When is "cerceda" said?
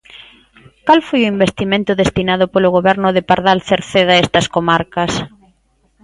3.69-4.13